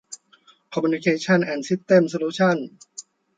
[0.73, 2.57] คอมมิวนิเคชั่น แอนด์ ซิสเต็มส์ โซลูชั่น